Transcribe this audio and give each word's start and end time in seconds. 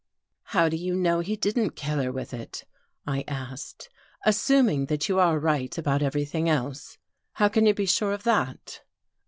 "How 0.55 0.67
do 0.67 0.75
you 0.75 0.95
know 0.95 1.19
he 1.19 1.35
didn't 1.35 1.75
kill 1.75 2.01
her 2.01 2.11
with 2.11 2.33
it?" 2.33 2.65
I 3.05 3.23
asked." 3.27 3.87
Assuming 4.25 4.87
that 4.87 5.07
you 5.07 5.19
are 5.19 5.37
right 5.37 5.77
about 5.77 6.01
everything 6.01 6.49
else, 6.49 6.97
how 7.33 7.49
can 7.49 7.67
you 7.67 7.75
be 7.75 7.85
sure 7.85 8.11
of 8.13 8.23
that? 8.23 8.81